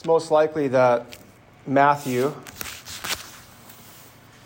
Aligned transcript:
It's 0.00 0.06
most 0.06 0.30
likely 0.30 0.68
that 0.68 1.18
Matthew 1.66 2.32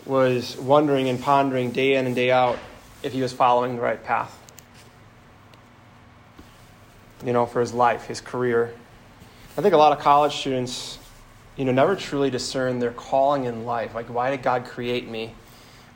was 0.05 0.57
wondering 0.57 1.07
and 1.07 1.17
pondering 1.21 1.71
day 1.71 1.95
in 1.95 2.05
and 2.05 2.13
day 2.13 2.29
out 2.29 2.59
if 3.03 3.13
he 3.13 3.21
was 3.21 3.31
following 3.31 3.77
the 3.77 3.81
right 3.81 4.03
path. 4.03 4.37
You 7.23 7.31
know, 7.31 7.45
for 7.45 7.61
his 7.61 7.73
life, 7.73 8.03
his 8.03 8.19
career. 8.19 8.73
I 9.57 9.61
think 9.61 9.73
a 9.73 9.77
lot 9.77 9.93
of 9.93 9.99
college 9.99 10.35
students, 10.35 10.99
you 11.55 11.63
know, 11.63 11.71
never 11.71 11.95
truly 11.95 12.29
discern 12.29 12.79
their 12.79 12.91
calling 12.91 13.45
in 13.45 13.63
life. 13.63 13.95
Like, 13.95 14.07
why 14.07 14.31
did 14.31 14.43
God 14.43 14.65
create 14.65 15.07
me? 15.07 15.35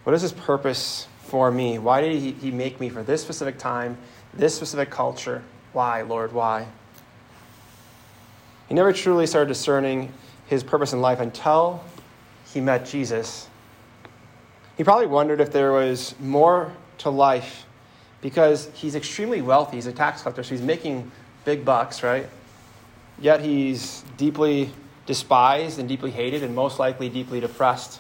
What 0.05 0.16
is 0.16 0.21
his 0.21 0.32
purpose 0.32 1.05
for 1.23 1.52
me? 1.52 1.80
Why 1.80 2.00
did 2.00 2.14
he, 2.14 2.32
he 2.32 2.52
make 2.52 2.80
me 2.80 2.88
for 2.88 3.04
this 3.04 3.21
specific 3.21 3.57
time, 3.57 3.98
this 4.34 4.55
specific 4.55 4.89
culture? 4.89 5.44
Why, 5.73 6.04
Lord, 6.04 6.32
why? 6.32 6.68
He 8.70 8.75
never 8.75 8.93
truly 8.93 9.25
started 9.25 9.47
discerning 9.47 10.13
his 10.45 10.63
purpose 10.63 10.94
in 10.94 11.02
life 11.02 11.20
until 11.20 11.84
he 12.53 12.62
met 12.62 12.85
Jesus. 12.85 13.48
He 14.77 14.84
probably 14.84 15.07
wondered 15.07 15.41
if 15.41 15.52
there 15.52 15.71
was 15.71 16.16
more 16.20 16.71
to 16.99 17.09
life 17.09 17.66
because 18.21 18.70
he's 18.75 18.95
extremely 18.95 19.41
wealthy. 19.41 19.77
He's 19.77 19.88
a 19.88 19.91
tax 19.91 20.21
collector, 20.21 20.44
so 20.44 20.52
he's 20.52 20.61
making 20.61 21.11
big 21.45 21.66
bucks, 21.66 22.03
right? 22.03 22.30
Yet 23.20 23.41
he's 23.41 24.03
deeply 24.17 24.70
despised 25.05 25.80
and 25.80 25.89
deeply 25.89 26.11
hated 26.11 26.44
and 26.44 26.53
most 26.53 26.77
likely 26.77 27.09
deeply 27.09 27.39
depressed. 27.39 27.99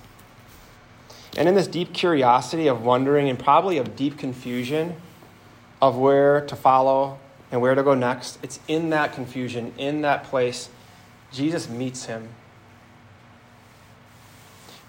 And 1.35 1.49
in 1.49 1.55
this 1.55 1.67
deep 1.67 1.93
curiosity 1.93 2.67
of 2.67 2.83
wondering 2.83 3.27
and 3.27 3.39
probably 3.39 3.77
of 3.77 3.95
deep 3.95 4.17
confusion 4.17 4.95
of 5.81 5.97
where 5.97 6.41
to 6.45 6.55
follow 6.55 7.17
and 7.51 7.61
where 7.61 7.75
to 7.75 7.83
go 7.83 7.93
next, 7.93 8.37
it's 8.43 8.59
in 8.67 8.91
that 8.91 9.13
confusion, 9.13 9.73
in 9.77 10.01
that 10.01 10.25
place, 10.25 10.69
Jesus 11.31 11.69
meets 11.69 12.05
him 12.05 12.29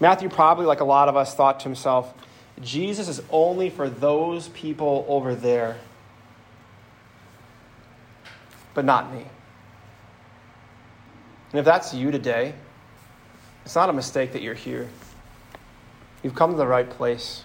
Matthew, 0.00 0.30
probably 0.30 0.64
like 0.64 0.80
a 0.80 0.84
lot 0.84 1.10
of 1.10 1.16
us, 1.16 1.34
thought 1.34 1.60
to 1.60 1.64
himself, 1.64 2.14
Jesus 2.62 3.08
is 3.08 3.22
only 3.30 3.68
for 3.68 3.90
those 3.90 4.48
people 4.48 5.04
over 5.08 5.34
there, 5.34 5.76
but 8.72 8.86
not 8.86 9.12
me. 9.12 9.26
And 11.52 11.58
if 11.58 11.66
that's 11.66 11.92
you 11.92 12.10
today, 12.10 12.54
it's 13.64 13.74
not 13.74 13.90
a 13.90 13.92
mistake 13.92 14.32
that 14.32 14.40
you're 14.40 14.54
here. 14.54 14.88
You've 16.22 16.34
come 16.34 16.52
to 16.52 16.56
the 16.56 16.66
right 16.66 16.88
place. 16.88 17.44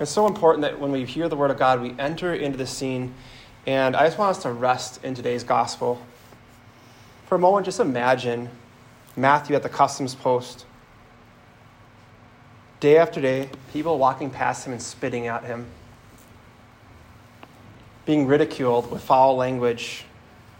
It's 0.00 0.10
so 0.10 0.26
important 0.26 0.62
that 0.62 0.80
when 0.80 0.90
we 0.90 1.04
hear 1.04 1.28
the 1.28 1.36
Word 1.36 1.50
of 1.52 1.58
God, 1.58 1.80
we 1.80 1.94
enter 1.98 2.34
into 2.34 2.58
the 2.58 2.66
scene. 2.66 3.14
And 3.66 3.94
I 3.94 4.06
just 4.06 4.18
want 4.18 4.36
us 4.36 4.42
to 4.44 4.52
rest 4.52 5.04
in 5.04 5.14
today's 5.14 5.44
gospel. 5.44 6.00
For 7.26 7.34
a 7.34 7.38
moment, 7.38 7.66
just 7.66 7.80
imagine 7.80 8.48
Matthew 9.16 9.54
at 9.54 9.62
the 9.62 9.68
customs 9.68 10.14
post. 10.14 10.64
Day 12.80 12.96
after 12.96 13.20
day, 13.20 13.50
people 13.72 13.98
walking 13.98 14.30
past 14.30 14.66
him 14.66 14.72
and 14.72 14.80
spitting 14.80 15.26
at 15.26 15.44
him, 15.44 15.66
being 18.06 18.26
ridiculed 18.26 18.90
with 18.90 19.02
foul 19.02 19.36
language 19.36 20.04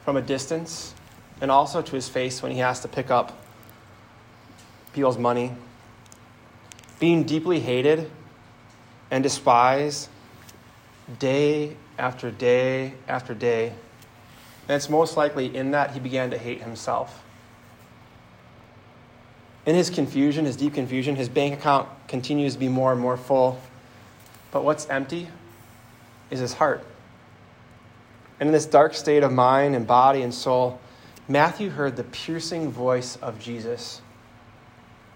from 0.05 0.19
a 0.19 0.23
distance, 0.23 0.95
and 1.41 1.51
also 1.51 1.81
to 1.81 1.93
his 1.93 2.09
face 2.09 2.43
when 2.43 2.53
he 2.53 2.59
has 2.59 2.81
to 2.81 2.89
pick 2.89 3.11
up 3.11 3.43
people's 4.93 5.17
money, 5.17 5.53
being 6.99 7.25
deeply 7.25 7.61
hated 7.61 8.11
and 9.11 9.23
despised 9.23 10.09
day 11.19 11.75
after 12.01 12.31
day 12.31 12.95
after 13.07 13.35
day. 13.35 13.69
And 14.69 14.77
it's 14.77 14.89
most 14.89 15.17
likely 15.17 15.55
in 15.55 15.71
that 15.73 15.93
he 15.93 16.01
began 16.01 16.31
to 16.31 16.39
hate 16.39 16.63
himself. 16.63 17.23
In 19.67 19.75
his 19.75 19.91
confusion, 19.91 20.47
his 20.47 20.57
deep 20.57 20.75
confusion, 20.75 21.17
his 21.17 21.29
bank 21.29 21.55
account 21.55 21.89
continues 22.09 22.55
to 22.55 22.59
be 22.59 22.69
more 22.69 22.93
and 22.93 23.01
more 23.01 23.17
full. 23.17 23.61
But 24.51 24.65
what's 24.65 24.89
empty 24.89 25.29
is 26.31 26.41
his 26.41 26.55
heart. 26.55 26.85
And 28.41 28.49
in 28.49 28.53
this 28.53 28.67
dark 28.67 28.95
state 28.95 29.23
of 29.23 29.33
mind 29.33 29.77
and 29.77 29.87
body 29.87 30.23
and 30.23 30.33
soul, 30.33 30.81
Matthew 31.29 31.71
heard 31.71 31.97
the 31.97 32.05
piercing 32.05 32.71
voice 32.71 33.17
of 33.17 33.39
Jesus 33.39 34.01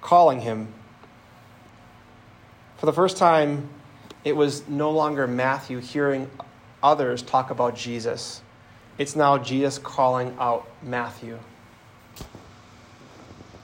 calling 0.01 0.43
him. 0.43 0.69
For 2.77 2.87
the 2.87 2.93
first 2.93 3.17
time, 3.17 3.71
it 4.25 4.37
was 4.37 4.69
no 4.69 4.91
longer 4.91 5.27
Matthew 5.27 5.79
hearing 5.79 6.31
others 6.85 7.23
talk 7.23 7.51
about 7.51 7.75
Jesus. 7.75 8.43
It's 8.99 9.17
now 9.17 9.39
Jesus 9.39 9.79
calling 9.79 10.37
out 10.39 10.69
Matthew 10.83 11.41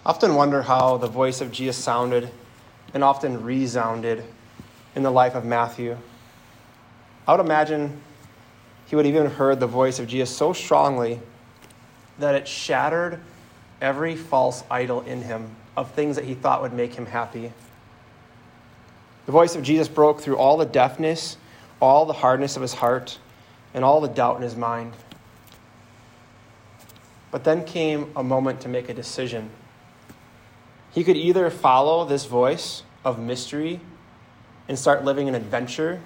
I 0.04 0.10
often 0.10 0.34
wonder 0.34 0.62
how 0.62 0.97
the 0.97 1.06
voice 1.06 1.42
of 1.42 1.53
Jesus 1.53 1.76
sounded 1.76 2.30
and 2.94 3.04
often 3.04 3.44
resounded 3.44 4.25
in 4.94 5.03
the 5.03 5.10
life 5.10 5.34
of 5.34 5.44
Matthew. 5.44 5.97
I 7.28 7.32
would 7.32 7.44
imagine 7.44 8.00
he 8.86 8.97
would 8.97 9.04
even 9.04 9.26
heard 9.26 9.60
the 9.60 9.66
voice 9.66 9.98
of 9.98 10.09
Jesus 10.09 10.34
so 10.34 10.54
strongly 10.54 11.20
that 12.19 12.34
it 12.34 12.48
shattered 12.48 13.20
every 13.82 14.16
false 14.16 14.64
idol 14.70 15.03
in 15.03 15.20
him 15.22 15.54
of 15.76 15.91
things 15.92 16.16
that 16.16 16.25
he 16.25 16.34
thought 16.34 16.62
would 16.62 16.72
make 16.72 16.94
him 16.94 17.04
happy. 17.04 17.53
The 19.26 19.32
voice 19.32 19.54
of 19.54 19.62
Jesus 19.62 19.86
broke 19.86 20.20
through 20.20 20.38
all 20.38 20.56
the 20.56 20.64
deafness, 20.64 21.36
all 21.80 22.06
the 22.06 22.12
hardness 22.12 22.56
of 22.56 22.62
his 22.62 22.74
heart, 22.74 23.18
and 23.72 23.84
all 23.84 24.00
the 24.00 24.08
doubt 24.08 24.36
in 24.36 24.42
his 24.42 24.56
mind. 24.56 24.92
But 27.30 27.44
then 27.44 27.64
came 27.64 28.10
a 28.16 28.22
moment 28.22 28.60
to 28.62 28.68
make 28.68 28.88
a 28.88 28.94
decision. 28.94 29.50
He 30.92 31.04
could 31.04 31.16
either 31.16 31.48
follow 31.50 32.04
this 32.04 32.26
voice 32.26 32.82
of 33.04 33.18
mystery 33.18 33.80
and 34.68 34.78
start 34.78 35.04
living 35.04 35.28
an 35.28 35.34
adventure 35.34 36.00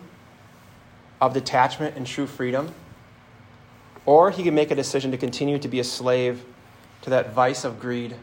of 1.20 1.32
detachment 1.32 1.96
and 1.96 2.06
true 2.06 2.26
freedom, 2.26 2.74
or 4.04 4.30
he 4.30 4.42
could 4.42 4.52
make 4.52 4.70
a 4.70 4.74
decision 4.74 5.10
to 5.10 5.16
continue 5.16 5.58
to 5.58 5.68
be 5.68 5.80
a 5.80 5.84
slave 5.84 6.44
to 7.02 7.10
that 7.10 7.32
vice 7.32 7.64
of 7.64 7.80
greed. 7.80 8.14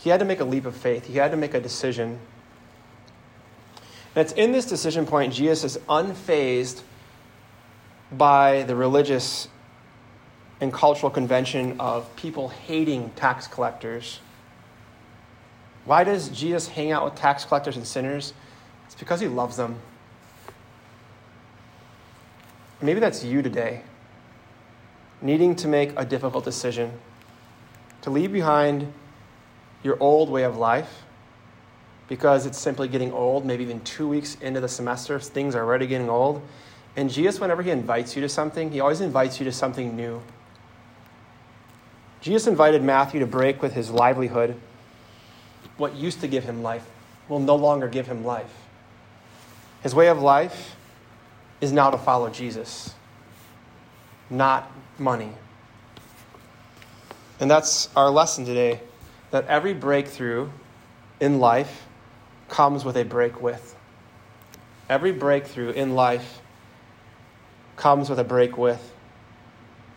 He 0.00 0.10
had 0.10 0.20
to 0.20 0.26
make 0.26 0.40
a 0.40 0.44
leap 0.44 0.66
of 0.66 0.76
faith, 0.76 1.06
he 1.06 1.14
had 1.14 1.30
to 1.30 1.36
make 1.36 1.54
a 1.54 1.60
decision. 1.60 2.18
And 4.14 4.24
it's 4.24 4.32
in 4.32 4.52
this 4.52 4.66
decision 4.66 5.06
point, 5.06 5.32
Jesus 5.32 5.64
is 5.64 5.78
unfazed 5.88 6.82
by 8.12 8.62
the 8.62 8.76
religious 8.76 9.48
and 10.60 10.72
cultural 10.72 11.10
convention 11.10 11.80
of 11.80 12.14
people 12.16 12.48
hating 12.48 13.10
tax 13.16 13.46
collectors 13.46 14.20
why 15.84 16.02
does 16.04 16.28
Jesus 16.30 16.68
hang 16.68 16.92
out 16.92 17.04
with 17.04 17.14
tax 17.14 17.44
collectors 17.44 17.76
and 17.76 17.86
sinners? 17.86 18.32
It's 18.86 18.94
because 18.94 19.20
he 19.20 19.28
loves 19.28 19.56
them. 19.56 19.76
Maybe 22.80 23.00
that's 23.00 23.22
you 23.22 23.42
today, 23.42 23.82
needing 25.20 25.54
to 25.56 25.68
make 25.68 25.92
a 25.96 26.04
difficult 26.04 26.44
decision 26.44 26.92
to 28.02 28.10
leave 28.10 28.32
behind 28.32 28.92
your 29.82 29.96
old 30.00 30.30
way 30.30 30.42
of 30.42 30.56
life 30.56 31.03
because 32.08 32.46
it's 32.46 32.58
simply 32.58 32.88
getting 32.88 33.12
old, 33.12 33.44
maybe 33.44 33.64
even 33.64 33.80
two 33.80 34.08
weeks 34.08 34.36
into 34.40 34.60
the 34.60 34.68
semester, 34.68 35.18
things 35.18 35.54
are 35.54 35.64
already 35.64 35.86
getting 35.86 36.08
old. 36.08 36.42
And 36.96 37.10
Jesus, 37.10 37.40
whenever 37.40 37.62
he 37.62 37.70
invites 37.70 38.14
you 38.14 38.22
to 38.22 38.28
something, 38.28 38.70
he 38.70 38.80
always 38.80 39.00
invites 39.00 39.40
you 39.40 39.44
to 39.44 39.52
something 39.52 39.96
new. 39.96 40.22
Jesus 42.20 42.46
invited 42.46 42.82
Matthew 42.82 43.20
to 43.20 43.26
break 43.26 43.60
with 43.60 43.74
his 43.74 43.90
livelihood 43.90 44.56
what 45.76 45.94
used 45.94 46.20
to 46.20 46.28
give 46.28 46.44
him 46.44 46.62
life 46.62 46.86
will 47.28 47.40
no 47.40 47.56
longer 47.56 47.88
give 47.88 48.06
him 48.06 48.24
life. 48.24 48.52
His 49.82 49.94
way 49.94 50.08
of 50.08 50.20
life 50.22 50.76
is 51.60 51.72
now 51.72 51.90
to 51.90 51.98
follow 51.98 52.30
Jesus, 52.30 52.94
not 54.30 54.70
money. 54.98 55.32
And 57.40 57.50
that's 57.50 57.88
our 57.96 58.10
lesson 58.10 58.44
today 58.44 58.80
that 59.30 59.46
every 59.46 59.74
breakthrough 59.74 60.48
in 61.20 61.40
life 61.40 61.86
comes 62.54 62.84
with 62.84 62.96
a 62.96 63.02
break 63.02 63.42
with. 63.42 63.74
Every 64.88 65.10
breakthrough 65.10 65.70
in 65.70 65.96
life 65.96 66.40
comes 67.74 68.08
with 68.08 68.20
a 68.20 68.24
break 68.24 68.56
with. 68.56 68.92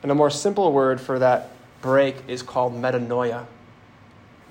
And 0.01 0.12
a 0.12 0.15
more 0.15 0.31
simple 0.31 0.74
word 0.74 1.00
for 1.00 1.19
that 1.19 1.51
break 1.81 2.15
is 2.27 2.42
called 2.42 2.74
metanoia 2.74 3.45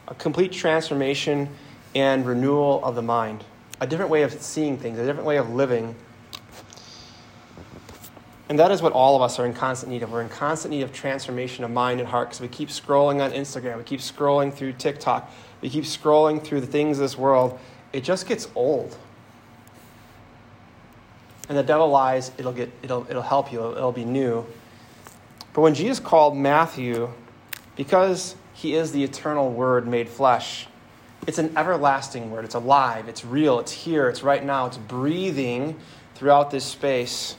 a 0.06 0.14
complete 0.14 0.52
transformation 0.52 1.48
and 1.96 2.24
renewal 2.24 2.80
of 2.84 2.94
the 2.94 3.02
mind, 3.02 3.42
a 3.80 3.88
different 3.88 4.08
way 4.08 4.22
of 4.22 4.32
seeing 4.40 4.78
things, 4.78 5.00
a 5.00 5.04
different 5.04 5.26
way 5.26 5.36
of 5.36 5.50
living. 5.50 5.96
And 8.48 8.56
that 8.60 8.70
is 8.70 8.82
what 8.82 8.92
all 8.92 9.16
of 9.16 9.22
us 9.22 9.40
are 9.40 9.46
in 9.46 9.52
constant 9.52 9.90
need 9.90 10.04
of. 10.04 10.12
We're 10.12 10.22
in 10.22 10.28
constant 10.28 10.70
need 10.70 10.82
of 10.82 10.92
transformation 10.92 11.64
of 11.64 11.72
mind 11.72 11.98
and 11.98 12.08
heart 12.08 12.28
because 12.28 12.40
we 12.40 12.46
keep 12.46 12.68
scrolling 12.68 13.20
on 13.20 13.32
Instagram, 13.32 13.78
we 13.78 13.82
keep 13.82 13.98
scrolling 13.98 14.54
through 14.54 14.74
TikTok, 14.74 15.28
we 15.60 15.68
keep 15.68 15.82
scrolling 15.82 16.40
through 16.40 16.60
the 16.60 16.68
things 16.68 16.98
of 16.98 17.02
this 17.02 17.18
world. 17.18 17.58
It 17.96 18.04
just 18.04 18.28
gets 18.28 18.46
old. 18.54 18.94
And 21.48 21.56
the 21.56 21.62
devil 21.62 21.88
lies, 21.88 22.30
it'll, 22.36 22.52
get, 22.52 22.70
it'll, 22.82 23.06
it'll 23.08 23.22
help 23.22 23.50
you, 23.50 23.58
it'll, 23.60 23.76
it'll 23.76 23.92
be 23.92 24.04
new. 24.04 24.44
But 25.54 25.62
when 25.62 25.74
Jesus 25.74 25.98
called 25.98 26.36
Matthew 26.36 27.08
Because 27.74 28.34
he 28.52 28.74
is 28.74 28.92
the 28.92 29.02
eternal 29.02 29.50
Word 29.50 29.86
made 29.86 30.08
flesh. 30.08 30.66
It's 31.26 31.38
an 31.38 31.56
everlasting 31.56 32.30
Word. 32.30 32.44
It's 32.44 32.54
alive, 32.54 33.08
it's 33.08 33.24
real, 33.24 33.60
it's 33.60 33.72
here, 33.72 34.08
it's 34.08 34.22
right 34.22 34.44
now, 34.44 34.66
it's 34.66 34.76
breathing 34.76 35.76
throughout 36.14 36.50
this 36.50 36.64
space. 36.64 37.36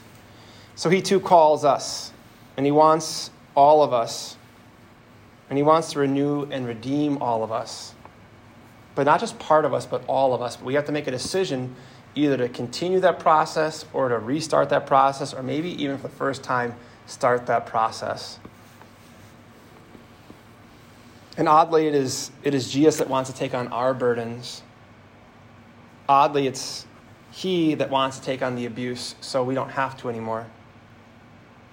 So 0.74 0.90
he 0.90 1.02
too 1.02 1.20
calls 1.20 1.64
us, 1.64 2.12
and 2.56 2.66
he 2.66 2.72
wants 2.72 3.30
all 3.56 3.82
of 3.82 3.92
us, 3.92 4.36
and 5.50 5.56
he 5.56 5.62
wants 5.62 5.92
to 5.92 6.00
renew 6.00 6.48
and 6.50 6.66
redeem 6.66 7.20
all 7.20 7.42
of 7.42 7.50
us. 7.50 7.94
But 8.98 9.06
not 9.06 9.20
just 9.20 9.38
part 9.38 9.64
of 9.64 9.72
us, 9.72 9.86
but 9.86 10.02
all 10.08 10.34
of 10.34 10.42
us. 10.42 10.60
We 10.60 10.74
have 10.74 10.86
to 10.86 10.92
make 10.92 11.06
a 11.06 11.12
decision 11.12 11.76
either 12.16 12.36
to 12.36 12.48
continue 12.48 12.98
that 12.98 13.20
process 13.20 13.84
or 13.92 14.08
to 14.08 14.18
restart 14.18 14.70
that 14.70 14.88
process, 14.88 15.32
or 15.32 15.40
maybe 15.40 15.80
even 15.80 15.98
for 15.98 16.08
the 16.08 16.16
first 16.16 16.42
time, 16.42 16.74
start 17.06 17.46
that 17.46 17.64
process. 17.64 18.40
And 21.36 21.48
oddly, 21.48 21.86
it 21.86 21.94
is, 21.94 22.32
it 22.42 22.54
is 22.54 22.72
Jesus 22.72 22.96
that 22.96 23.08
wants 23.08 23.30
to 23.30 23.36
take 23.36 23.54
on 23.54 23.68
our 23.68 23.94
burdens. 23.94 24.64
Oddly, 26.08 26.48
it's 26.48 26.84
He 27.30 27.74
that 27.74 27.90
wants 27.90 28.18
to 28.18 28.24
take 28.24 28.42
on 28.42 28.56
the 28.56 28.66
abuse 28.66 29.14
so 29.20 29.44
we 29.44 29.54
don't 29.54 29.70
have 29.70 29.96
to 29.98 30.08
anymore. 30.08 30.44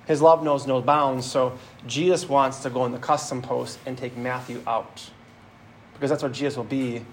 His 0.06 0.22
love 0.22 0.44
knows 0.44 0.68
no 0.68 0.80
bounds, 0.80 1.26
so 1.26 1.58
Jesus 1.88 2.30
wants 2.30 2.60
to 2.60 2.70
go 2.70 2.86
in 2.86 2.92
the 2.92 3.00
custom 3.00 3.42
post 3.42 3.80
and 3.88 3.98
take 3.98 4.16
Matthew 4.16 4.62
out. 4.68 5.10
Because 5.96 6.10
that's 6.10 6.24
what 6.24 6.34
Jesus 6.34 6.58
will 6.58 6.64
be 6.64 7.04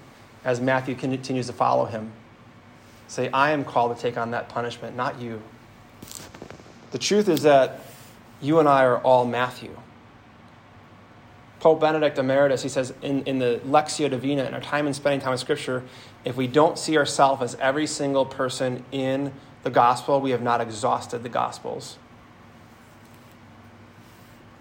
as 0.44 0.60
Matthew 0.60 0.94
continues 0.94 1.46
to 1.46 1.52
follow 1.52 1.86
him. 1.86 2.12
Say, 3.08 3.30
I 3.30 3.52
am 3.52 3.64
called 3.64 3.96
to 3.96 4.02
take 4.02 4.16
on 4.16 4.32
that 4.32 4.48
punishment, 4.48 4.96
not 4.96 5.20
you. 5.20 5.42
The 6.90 6.98
truth 6.98 7.28
is 7.28 7.42
that 7.42 7.80
you 8.40 8.58
and 8.58 8.68
I 8.68 8.84
are 8.84 8.98
all 8.98 9.24
Matthew. 9.24 9.76
Pope 11.60 11.80
Benedict 11.80 12.18
Emeritus, 12.18 12.62
he 12.62 12.68
says 12.68 12.92
in, 13.02 13.22
in 13.22 13.38
the 13.38 13.60
Lectio 13.64 14.10
Divina, 14.10 14.44
in 14.44 14.52
our 14.52 14.60
time 14.60 14.86
and 14.86 14.96
spending 14.96 15.20
time 15.20 15.30
with 15.30 15.40
Scripture, 15.40 15.84
if 16.24 16.36
we 16.36 16.48
don't 16.48 16.76
see 16.76 16.98
ourselves 16.98 17.40
as 17.40 17.54
every 17.60 17.86
single 17.86 18.26
person 18.26 18.84
in 18.90 19.32
the 19.62 19.70
gospel, 19.70 20.20
we 20.20 20.32
have 20.32 20.42
not 20.42 20.60
exhausted 20.60 21.22
the 21.22 21.28
gospels. 21.28 21.98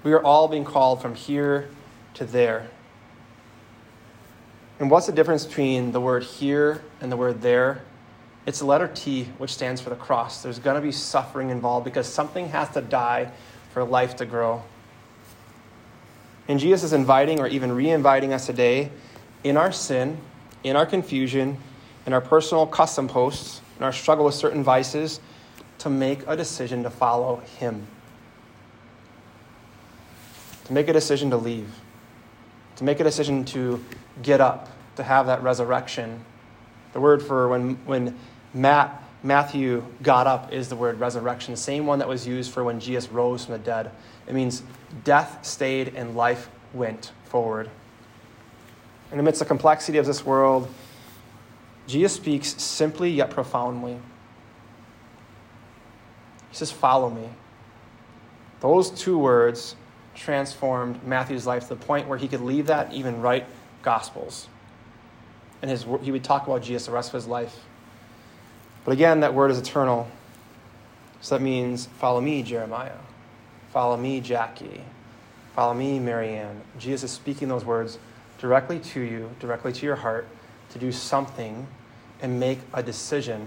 We 0.03 0.13
are 0.13 0.23
all 0.23 0.47
being 0.47 0.65
called 0.65 1.01
from 1.01 1.15
here 1.15 1.69
to 2.15 2.25
there. 2.25 2.69
And 4.81 4.89
what's 4.89 5.05
the 5.05 5.11
difference 5.11 5.45
between 5.45 5.91
the 5.91 6.01
word 6.01 6.23
here 6.23 6.81
and 7.01 7.11
the 7.11 7.15
word 7.15 7.43
there? 7.43 7.83
It's 8.47 8.57
the 8.57 8.65
letter 8.65 8.87
T, 8.87 9.25
which 9.37 9.53
stands 9.53 9.79
for 9.79 9.91
the 9.91 9.95
cross. 9.95 10.41
There's 10.41 10.57
going 10.57 10.75
to 10.75 10.81
be 10.81 10.91
suffering 10.91 11.51
involved 11.51 11.85
because 11.85 12.07
something 12.07 12.49
has 12.49 12.67
to 12.69 12.81
die 12.81 13.31
for 13.73 13.83
life 13.83 14.15
to 14.15 14.25
grow. 14.25 14.63
And 16.47 16.59
Jesus 16.59 16.81
is 16.81 16.93
inviting 16.93 17.39
or 17.39 17.45
even 17.45 17.71
re 17.73 17.91
inviting 17.91 18.33
us 18.33 18.47
today 18.47 18.89
in 19.43 19.55
our 19.55 19.71
sin, 19.71 20.17
in 20.63 20.75
our 20.75 20.87
confusion, 20.87 21.57
in 22.07 22.13
our 22.13 22.19
personal 22.19 22.65
custom 22.65 23.07
posts, 23.07 23.61
in 23.77 23.83
our 23.83 23.93
struggle 23.93 24.25
with 24.25 24.33
certain 24.33 24.63
vices, 24.63 25.19
to 25.77 25.91
make 25.91 26.21
a 26.25 26.35
decision 26.35 26.81
to 26.81 26.89
follow 26.89 27.35
Him. 27.59 27.85
To 30.63 30.73
make 30.73 30.87
a 30.87 30.93
decision 30.93 31.29
to 31.29 31.37
leave. 31.37 31.71
To 32.77 32.83
make 32.83 32.99
a 32.99 33.03
decision 33.03 33.45
to 33.45 33.85
get 34.23 34.41
up, 34.41 34.70
to 34.95 35.03
have 35.03 35.27
that 35.27 35.43
resurrection. 35.43 36.23
The 36.93 36.99
word 36.99 37.21
for 37.21 37.47
when, 37.47 37.75
when 37.85 38.17
Matt, 38.53 39.03
Matthew 39.23 39.85
got 40.01 40.27
up 40.27 40.51
is 40.51 40.69
the 40.69 40.75
word 40.75 40.99
resurrection, 40.99 41.53
the 41.53 41.59
same 41.59 41.85
one 41.85 41.99
that 41.99 42.07
was 42.07 42.27
used 42.27 42.51
for 42.51 42.63
when 42.63 42.79
Jesus 42.79 43.11
rose 43.11 43.45
from 43.45 43.53
the 43.53 43.59
dead. 43.59 43.91
It 44.27 44.33
means 44.33 44.63
death 45.03 45.45
stayed 45.45 45.95
and 45.95 46.15
life 46.15 46.49
went 46.73 47.11
forward. 47.25 47.69
In 49.11 49.19
amidst 49.19 49.39
the 49.39 49.45
complexity 49.45 49.97
of 49.97 50.05
this 50.05 50.25
world, 50.25 50.73
Jesus 51.87 52.13
speaks 52.13 52.61
simply 52.61 53.09
yet 53.09 53.29
profoundly. 53.29 53.93
He 56.49 56.55
says, 56.55 56.71
Follow 56.71 57.09
me. 57.09 57.29
Those 58.61 58.89
two 58.89 59.17
words 59.17 59.75
transformed 60.15 61.03
Matthew's 61.05 61.47
life 61.47 61.63
to 61.63 61.69
the 61.69 61.75
point 61.75 62.07
where 62.07 62.17
he 62.17 62.27
could 62.27 62.41
leave 62.41 62.67
that 62.67 62.87
and 62.87 62.95
even 62.95 63.21
write 63.21 63.45
Gospels. 63.81 64.47
And 65.61 65.69
his, 65.69 65.85
he 66.01 66.11
would 66.11 66.23
talk 66.23 66.47
about 66.47 66.63
Jesus 66.63 66.87
the 66.87 66.91
rest 66.91 67.09
of 67.09 67.13
his 67.13 67.27
life. 67.27 67.55
But 68.83 68.91
again, 68.93 69.19
that 69.19 69.33
word 69.33 69.51
is 69.51 69.59
eternal. 69.59 70.09
So 71.21 71.37
that 71.37 71.43
means, 71.43 71.85
Follow 71.85 72.19
me, 72.19 72.41
Jeremiah. 72.41 72.97
Follow 73.71 73.95
me, 73.95 74.19
Jackie. 74.21 74.81
Follow 75.55 75.73
me, 75.73 75.99
Marianne. 75.99 76.61
Jesus 76.79 77.11
is 77.11 77.15
speaking 77.15 77.47
those 77.47 77.63
words 77.63 77.99
directly 78.39 78.79
to 78.79 79.01
you, 79.01 79.29
directly 79.39 79.71
to 79.71 79.85
your 79.85 79.95
heart, 79.95 80.27
to 80.71 80.79
do 80.79 80.91
something 80.91 81.67
and 82.21 82.39
make 82.39 82.59
a 82.73 82.81
decision. 82.81 83.45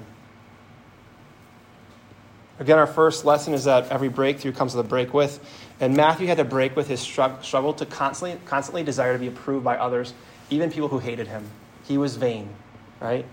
Again, 2.60 2.78
our 2.78 2.86
first 2.86 3.24
lesson 3.24 3.52
is 3.52 3.64
that 3.64 3.90
every 3.90 4.08
breakthrough 4.08 4.52
comes 4.52 4.74
with 4.76 4.86
a 4.86 4.88
break 4.88 5.12
with. 5.12 5.40
And 5.80 5.96
Matthew 5.96 6.28
had 6.28 6.36
to 6.36 6.44
break 6.44 6.76
with 6.76 6.86
his 6.86 7.00
struggle 7.00 7.74
to 7.74 7.86
constantly, 7.86 8.38
constantly 8.46 8.84
desire 8.84 9.12
to 9.12 9.18
be 9.18 9.26
approved 9.26 9.64
by 9.64 9.76
others, 9.76 10.14
even 10.50 10.70
people 10.70 10.88
who 10.88 11.00
hated 11.00 11.26
him. 11.26 11.50
He 11.84 11.98
was 11.98 12.16
vain, 12.16 12.48
right? 13.00 13.24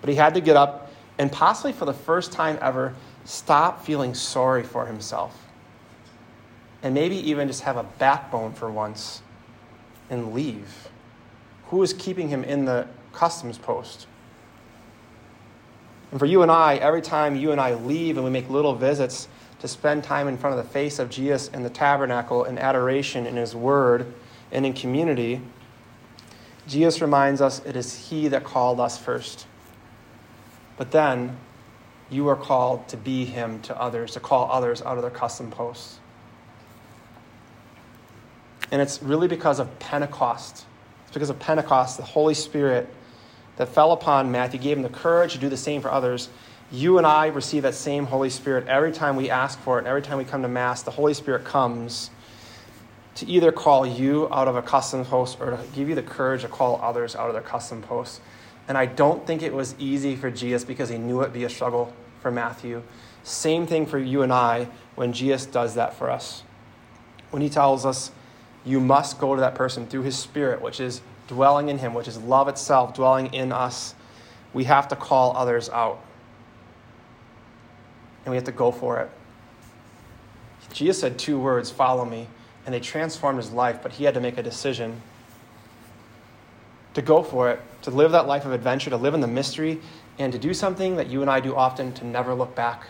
But 0.00 0.10
he 0.10 0.16
had 0.16 0.34
to 0.34 0.40
get 0.40 0.56
up 0.56 0.90
and 1.18 1.30
possibly 1.30 1.72
for 1.72 1.84
the 1.84 1.94
first 1.94 2.32
time 2.32 2.58
ever 2.60 2.94
stop 3.24 3.84
feeling 3.84 4.14
sorry 4.14 4.62
for 4.62 4.86
himself 4.86 5.44
and 6.82 6.94
maybe 6.94 7.16
even 7.16 7.48
just 7.48 7.62
have 7.62 7.76
a 7.76 7.84
backbone 7.98 8.52
for 8.52 8.70
once 8.70 9.22
and 10.10 10.34
leave? 10.34 10.88
Who 11.66 11.82
is 11.82 11.92
keeping 11.92 12.28
him 12.28 12.44
in 12.44 12.64
the 12.64 12.86
customs 13.12 13.58
post? 13.58 14.06
And 16.10 16.20
for 16.20 16.26
you 16.26 16.42
and 16.42 16.50
I, 16.50 16.76
every 16.76 17.02
time 17.02 17.34
you 17.34 17.52
and 17.52 17.60
I 17.60 17.74
leave 17.74 18.16
and 18.16 18.24
we 18.24 18.30
make 18.30 18.48
little 18.50 18.74
visits 18.74 19.28
to 19.60 19.68
spend 19.68 20.04
time 20.04 20.28
in 20.28 20.36
front 20.36 20.58
of 20.58 20.64
the 20.64 20.70
face 20.70 20.98
of 20.98 21.08
Jesus 21.08 21.48
in 21.48 21.62
the 21.62 21.70
tabernacle 21.70 22.44
in 22.44 22.58
adoration 22.58 23.26
in 23.26 23.36
his 23.36 23.56
word 23.56 24.12
and 24.52 24.66
in 24.66 24.74
community, 24.74 25.40
Jesus 26.66 27.00
reminds 27.00 27.40
us 27.40 27.64
it 27.64 27.76
is 27.76 28.08
he 28.08 28.28
that 28.28 28.44
called 28.44 28.80
us 28.80 28.98
first. 28.98 29.46
But 30.76 30.90
then 30.90 31.36
you 32.10 32.28
are 32.28 32.36
called 32.36 32.88
to 32.88 32.96
be 32.96 33.24
him 33.24 33.60
to 33.62 33.80
others, 33.80 34.12
to 34.12 34.20
call 34.20 34.50
others 34.50 34.82
out 34.82 34.96
of 34.96 35.02
their 35.02 35.10
custom 35.10 35.50
posts. 35.50 35.98
And 38.70 38.80
it's 38.80 39.02
really 39.02 39.28
because 39.28 39.60
of 39.60 39.78
Pentecost. 39.78 40.64
It's 41.04 41.12
because 41.12 41.30
of 41.30 41.38
Pentecost, 41.38 41.96
the 41.96 42.02
Holy 42.02 42.34
Spirit 42.34 42.88
that 43.56 43.68
fell 43.68 43.92
upon 43.92 44.32
Matthew, 44.32 44.58
gave 44.58 44.76
him 44.76 44.82
the 44.82 44.88
courage 44.88 45.32
to 45.34 45.38
do 45.38 45.48
the 45.48 45.56
same 45.56 45.80
for 45.80 45.90
others. 45.90 46.28
You 46.72 46.98
and 46.98 47.06
I 47.06 47.26
receive 47.26 47.62
that 47.62 47.74
same 47.74 48.06
Holy 48.06 48.30
Spirit 48.30 48.66
every 48.66 48.90
time 48.90 49.16
we 49.16 49.30
ask 49.30 49.58
for 49.60 49.78
it, 49.78 49.86
every 49.86 50.02
time 50.02 50.18
we 50.18 50.24
come 50.24 50.42
to 50.42 50.48
Mass, 50.48 50.82
the 50.82 50.90
Holy 50.90 51.14
Spirit 51.14 51.44
comes 51.44 52.10
to 53.16 53.26
either 53.26 53.52
call 53.52 53.86
you 53.86 54.28
out 54.32 54.48
of 54.48 54.56
a 54.56 54.62
custom 54.62 55.04
post 55.04 55.38
or 55.40 55.50
to 55.52 55.60
give 55.74 55.88
you 55.88 55.94
the 55.94 56.02
courage 56.02 56.42
to 56.42 56.48
call 56.48 56.80
others 56.82 57.14
out 57.14 57.28
of 57.28 57.34
their 57.34 57.42
custom 57.42 57.80
posts. 57.82 58.20
And 58.66 58.76
I 58.76 58.86
don't 58.86 59.26
think 59.26 59.42
it 59.42 59.52
was 59.52 59.74
easy 59.78 60.16
for 60.16 60.30
Jesus 60.30 60.64
because 60.64 60.88
he 60.88 60.98
knew 60.98 61.20
it'd 61.20 61.32
be 61.32 61.44
a 61.44 61.50
struggle 61.50 61.92
for 62.20 62.30
Matthew. 62.30 62.82
Same 63.22 63.66
thing 63.66 63.86
for 63.86 63.98
you 63.98 64.22
and 64.22 64.32
I 64.32 64.68
when 64.94 65.12
Jesus 65.12 65.46
does 65.46 65.74
that 65.74 65.94
for 65.94 66.10
us. 66.10 66.42
When 67.30 67.42
he 67.42 67.48
tells 67.48 67.84
us, 67.84 68.10
you 68.64 68.80
must 68.80 69.18
go 69.18 69.34
to 69.34 69.40
that 69.40 69.54
person 69.54 69.86
through 69.86 70.02
his 70.02 70.18
spirit, 70.18 70.62
which 70.62 70.80
is 70.80 71.02
dwelling 71.28 71.68
in 71.68 71.78
him, 71.78 71.94
which 71.94 72.08
is 72.08 72.18
love 72.18 72.48
itself 72.48 72.94
dwelling 72.94 73.32
in 73.34 73.52
us. 73.52 73.94
We 74.52 74.64
have 74.64 74.88
to 74.88 74.96
call 74.96 75.36
others 75.36 75.68
out. 75.68 76.02
And 78.24 78.30
we 78.30 78.36
have 78.36 78.44
to 78.44 78.52
go 78.52 78.72
for 78.72 79.00
it. 79.00 79.10
Jesus 80.72 80.98
said 80.98 81.18
two 81.18 81.38
words 81.38 81.70
follow 81.70 82.04
me, 82.04 82.26
and 82.64 82.74
they 82.74 82.80
transformed 82.80 83.38
his 83.38 83.50
life, 83.50 83.80
but 83.82 83.92
he 83.92 84.04
had 84.04 84.14
to 84.14 84.20
make 84.20 84.38
a 84.38 84.42
decision 84.42 85.00
to 86.94 87.02
go 87.02 87.22
for 87.22 87.50
it, 87.50 87.60
to 87.82 87.90
live 87.90 88.12
that 88.12 88.26
life 88.26 88.44
of 88.44 88.52
adventure, 88.52 88.90
to 88.90 88.96
live 88.96 89.14
in 89.14 89.20
the 89.20 89.26
mystery, 89.26 89.80
and 90.18 90.32
to 90.32 90.38
do 90.38 90.54
something 90.54 90.96
that 90.96 91.08
you 91.08 91.22
and 91.22 91.30
I 91.30 91.40
do 91.40 91.54
often 91.54 91.92
to 91.94 92.06
never 92.06 92.34
look 92.34 92.54
back. 92.54 92.86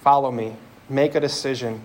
Follow 0.00 0.30
me. 0.30 0.54
Make 0.88 1.14
a 1.14 1.20
decision. 1.20 1.82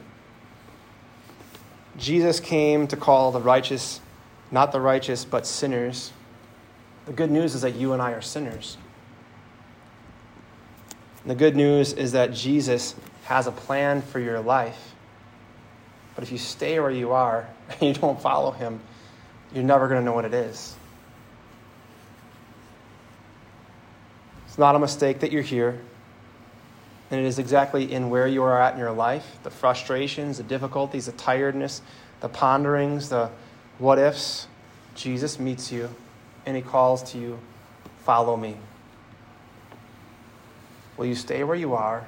Jesus 1.97 2.39
came 2.39 2.85
to 2.87 2.97
call 2.97 3.31
the 3.31 3.41
righteous, 3.41 4.01
not 4.51 4.71
the 4.71 4.81
righteous, 4.81 5.25
but 5.25 5.47
sinners. 5.47 6.11
The 7.05 7.13
good 7.13 7.31
news 7.31 7.55
is 7.55 7.61
that 7.61 7.75
you 7.75 7.93
and 7.93 8.01
I 8.01 8.11
are 8.11 8.21
sinners. 8.21 8.77
The 11.29 11.35
good 11.35 11.55
news 11.55 11.93
is 11.93 12.13
that 12.13 12.33
Jesus 12.33 12.95
has 13.25 13.45
a 13.45 13.51
plan 13.51 14.01
for 14.01 14.19
your 14.19 14.39
life. 14.39 14.95
But 16.15 16.23
if 16.23 16.31
you 16.31 16.39
stay 16.39 16.79
where 16.79 16.89
you 16.89 17.11
are 17.11 17.47
and 17.69 17.81
you 17.83 17.93
don't 17.93 18.19
follow 18.19 18.49
him, 18.49 18.79
you're 19.53 19.63
never 19.63 19.87
going 19.87 20.01
to 20.01 20.03
know 20.03 20.13
what 20.13 20.25
it 20.25 20.33
is. 20.33 20.75
It's 24.47 24.57
not 24.57 24.75
a 24.75 24.79
mistake 24.79 25.19
that 25.19 25.31
you're 25.31 25.43
here. 25.43 25.79
And 27.11 27.21
it 27.21 27.27
is 27.27 27.37
exactly 27.37 27.93
in 27.93 28.09
where 28.09 28.25
you 28.25 28.41
are 28.41 28.59
at 28.59 28.73
in 28.73 28.79
your 28.79 28.91
life 28.91 29.37
the 29.43 29.51
frustrations, 29.51 30.37
the 30.37 30.43
difficulties, 30.43 31.05
the 31.05 31.11
tiredness, 31.11 31.83
the 32.21 32.29
ponderings, 32.29 33.09
the 33.09 33.29
what 33.77 33.99
ifs. 33.99 34.47
Jesus 34.95 35.39
meets 35.39 35.71
you 35.71 35.91
and 36.47 36.55
he 36.55 36.63
calls 36.63 37.03
to 37.11 37.19
you, 37.19 37.37
Follow 38.03 38.35
me. 38.35 38.57
Will 40.99 41.05
you 41.05 41.15
stay 41.15 41.45
where 41.45 41.55
you 41.55 41.75
are 41.75 42.05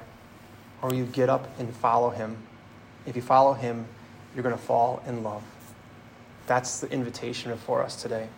or 0.82 0.90
will 0.90 0.96
you 0.96 1.06
get 1.06 1.30
up 1.30 1.48
and 1.58 1.74
follow 1.74 2.10
him? 2.10 2.36
If 3.06 3.16
you 3.16 3.22
follow 3.22 3.54
him, 3.54 3.86
you're 4.34 4.42
going 4.42 4.54
to 4.54 4.60
fall 4.60 5.02
in 5.06 5.22
love. 5.22 5.42
That's 6.46 6.80
the 6.80 6.90
invitation 6.92 7.56
for 7.56 7.82
us 7.82 8.00
today. 8.00 8.28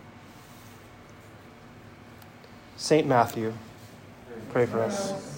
St. 2.77 3.05
Matthew, 3.05 3.53
pray 4.53 4.67
for 4.67 4.81
us. 4.81 5.34